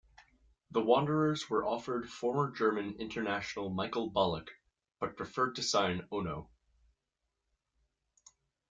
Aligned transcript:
The 0.71 0.81
Wanderers 0.81 1.47
were 1.47 1.63
offered 1.63 2.09
former 2.09 2.49
German 2.49 2.95
international 2.97 3.69
Michael 3.69 4.11
Ballack 4.11 4.47
but 4.99 5.15
preferred 5.15 5.57
to 5.57 5.61
sign 5.61 6.07
Ono. 6.11 6.49